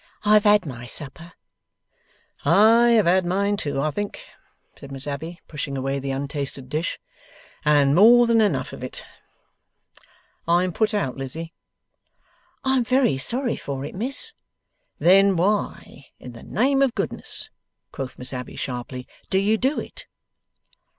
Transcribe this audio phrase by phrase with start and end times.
[0.23, 1.33] I have had my supper.'
[2.43, 4.25] 'I have had mine too, I think,'
[4.75, 6.97] said Miss Abbey, pushing away the untasted dish,
[7.63, 9.05] 'and more than enough of it.
[10.47, 11.53] I am put out, Lizzie.'
[12.63, 14.33] 'I am very sorry for it, Miss.'
[14.97, 17.51] 'Then why, in the name of Goodness,'
[17.91, 20.07] quoth Miss Abbey, sharply, 'do you do it?